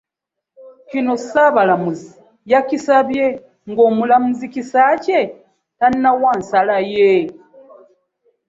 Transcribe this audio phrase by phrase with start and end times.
[0.89, 2.09] Kino ssaabalamuzi
[2.51, 3.25] yakisabye
[3.69, 5.19] ng'omulamuzi Kisakye
[5.79, 7.11] tannawa nsala ye.